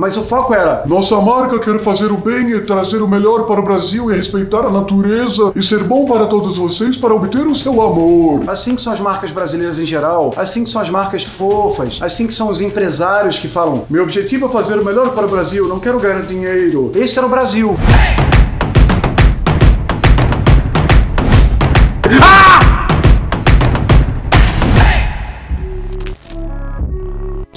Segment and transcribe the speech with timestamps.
[0.00, 3.60] Mas o foco era: nossa marca quer fazer o bem e trazer o melhor para
[3.60, 7.54] o Brasil e respeitar a natureza e ser bom para todos vocês para obter o
[7.54, 8.44] seu amor.
[8.46, 12.26] Assim que são as marcas brasileiras em geral, assim que são as marcas fofas, assim
[12.26, 15.68] que são os empresários que falam: meu objetivo é fazer o melhor para o Brasil,
[15.68, 16.90] não quero ganhar dinheiro.
[16.94, 17.74] Esse era o Brasil.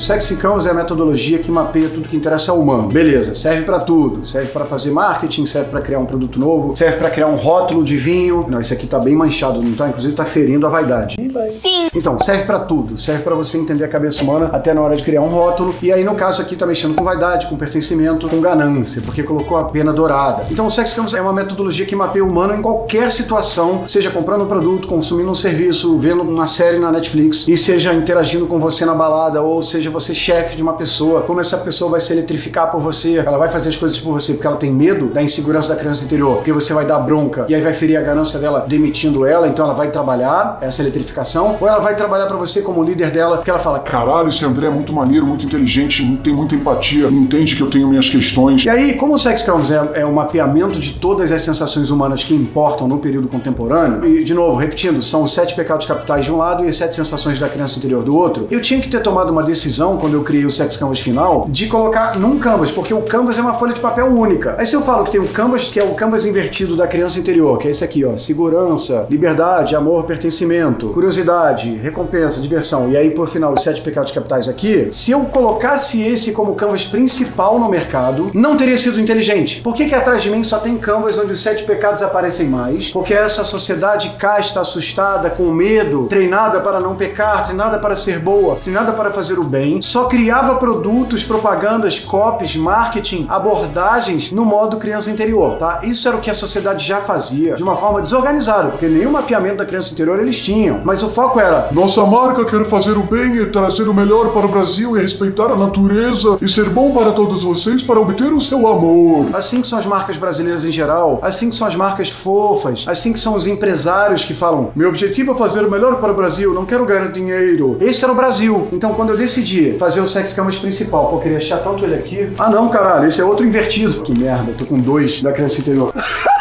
[0.03, 2.89] Sexy Canvas é a metodologia que mapeia tudo que interessa ao humano.
[2.89, 4.25] Beleza, serve para tudo.
[4.25, 7.85] Serve para fazer marketing, serve para criar um produto novo, serve para criar um rótulo
[7.85, 8.45] de vinho.
[8.49, 9.87] Não, esse aqui tá bem manchado, não tá?
[9.87, 11.15] Inclusive tá ferindo a vaidade.
[11.53, 11.87] Sim.
[11.95, 12.97] Então, serve para tudo.
[12.97, 15.73] Serve para você entender a cabeça humana até na hora de criar um rótulo.
[15.81, 19.55] E aí, no caso aqui, tá mexendo com vaidade, com pertencimento, com ganância, porque colocou
[19.57, 20.43] a pena dourada.
[20.51, 24.11] Então, o Sex Canvas é uma metodologia que mapeia o humano em qualquer situação, seja
[24.11, 28.59] comprando um produto, consumindo um serviço, vendo uma série na Netflix, e seja interagindo com
[28.59, 32.11] você na balada, ou seja você chefe de uma pessoa, como essa pessoa vai se
[32.11, 35.21] eletrificar por você, ela vai fazer as coisas por você porque ela tem medo da
[35.21, 38.39] insegurança da criança interior, porque você vai dar bronca e aí vai ferir a ganância
[38.39, 42.61] dela demitindo ela, então ela vai trabalhar essa eletrificação, ou ela vai trabalhar para você
[42.61, 46.33] como líder dela, porque ela fala: caralho, esse André é muito maneiro, muito inteligente, tem
[46.33, 48.65] muita empatia, entende que eu tenho minhas questões.
[48.65, 52.23] E aí, como o Sex Canvas é, é um mapeamento de todas as sensações humanas
[52.23, 56.37] que importam no período contemporâneo, e de novo, repetindo, são sete pecados capitais de um
[56.37, 59.31] lado e as sete sensações da criança interior do outro, eu tinha que ter tomado
[59.31, 63.01] uma decisão quando eu criei o Sex Canvas final, de colocar num canvas, porque o
[63.01, 64.55] canvas é uma folha de papel única.
[64.57, 67.19] Aí se eu falo que tem um canvas, que é o canvas invertido da criança
[67.19, 73.11] interior, que é esse aqui, ó, segurança, liberdade, amor, pertencimento, curiosidade, recompensa, diversão, e aí
[73.11, 77.69] por final os sete pecados capitais aqui, se eu colocasse esse como canvas principal no
[77.69, 79.61] mercado, não teria sido inteligente.
[79.61, 82.89] Por que que atrás de mim só tem canvas onde os sete pecados aparecem mais?
[82.89, 88.55] Porque essa sociedade casta, assustada, com medo, treinada para não pecar, treinada para ser boa,
[88.55, 95.11] treinada para fazer o bem, só criava produtos, propagandas, copies, marketing, abordagens no modo criança
[95.11, 95.81] interior, tá?
[95.83, 99.57] Isso era o que a sociedade já fazia de uma forma desorganizada, porque nenhum mapeamento
[99.57, 100.81] da criança interior eles tinham.
[100.83, 104.45] Mas o foco era: nossa marca quer fazer o bem e trazer o melhor para
[104.45, 108.41] o Brasil e respeitar a natureza e ser bom para todos vocês para obter o
[108.41, 109.27] seu amor.
[109.33, 113.13] Assim que são as marcas brasileiras em geral, assim que são as marcas fofas, assim
[113.13, 116.53] que são os empresários que falam: meu objetivo é fazer o melhor para o Brasil,
[116.53, 117.77] não quero ganhar dinheiro.
[117.79, 118.67] Esse era o Brasil.
[118.71, 121.07] Então, quando eu decidi fazer o Sex Camas principal.
[121.09, 122.29] Pô, queria achar tanto ele aqui.
[122.37, 124.01] Ah, não, caralho, esse é outro invertido.
[124.01, 125.93] Que merda, tô com dois da criança interior.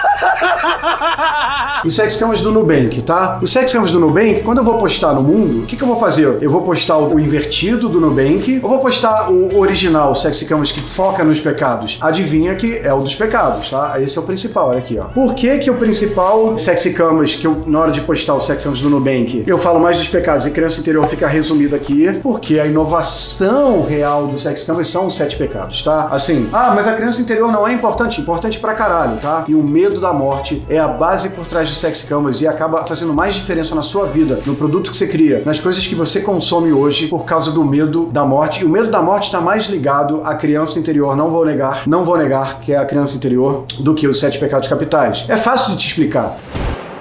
[1.84, 3.38] Os sex cams do Nubank, tá?
[3.42, 5.88] Os sex cams do Nubank, quando eu vou postar no mundo, o que, que eu
[5.88, 6.38] vou fazer?
[6.40, 10.80] Eu vou postar o invertido do Nubank, ou vou postar o original, sex cams que
[10.80, 11.98] foca nos pecados?
[12.00, 14.00] Adivinha que é o dos pecados, tá?
[14.00, 15.04] Esse é o principal, olha aqui, ó.
[15.04, 18.62] Por que que o principal sexy camas que eu, na hora de postar o sex
[18.62, 22.12] cams do Nubank, eu falo mais dos pecados e criança interior fica resumido aqui?
[22.22, 26.08] Porque a inovação real do sex cams são os sete pecados, tá?
[26.10, 29.44] Assim, ah, mas a criança interior não é importante, importante pra caralho, tá?
[29.48, 32.84] E o medo da morte é a base por trás do Sex Canvas e acaba
[32.84, 36.20] fazendo mais diferença na sua vida, no produto que você cria, nas coisas que você
[36.20, 38.62] consome hoje por causa do medo da morte.
[38.62, 42.04] E o medo da morte está mais ligado à criança interior, não vou negar, não
[42.04, 45.24] vou negar que é a criança interior, do que os sete pecados capitais.
[45.28, 46.38] É fácil de te explicar.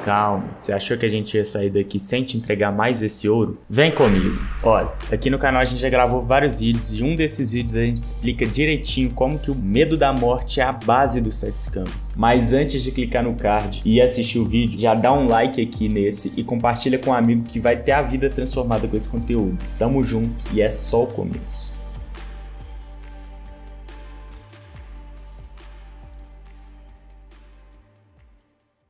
[0.04, 3.60] Calma, você achou que a gente ia sair daqui sem te entregar mais esse ouro?
[3.70, 4.42] Vem comigo!
[4.64, 7.82] Olha, aqui no canal a gente já gravou vários vídeos e um desses vídeos a
[7.82, 12.14] gente explica direitinho como que o medo da morte é a base do Sex Canvas.
[12.18, 15.88] Mas antes de clicar no card e assistir o vídeo, já dá um like aqui
[15.88, 19.58] nesse e compartilha com um amigo que vai ter a vida transformada com esse conteúdo.
[19.78, 21.81] Tamo junto e é só o começo.